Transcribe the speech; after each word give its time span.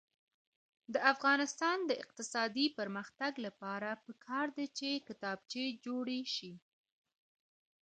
د 0.93 0.95
افغانستان 1.13 1.77
د 1.89 1.91
اقتصادي 2.03 2.65
پرمختګ 2.77 3.31
لپاره 3.45 3.89
پکار 4.05 4.47
ده 4.57 4.65
چې 4.77 4.89
کتابچې 5.07 5.65
جوړې 5.85 6.21
شي. 6.35 6.53